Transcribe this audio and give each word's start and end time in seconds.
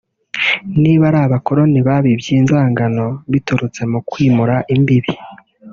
niba 0.81 1.03
ari 1.09 1.19
abakoroni 1.25 1.79
babibye 1.87 2.31
inzangano 2.39 3.05
biturutse 3.31 3.81
mu 3.91 3.99
kwimura 4.09 4.55
imbibe 4.75 5.13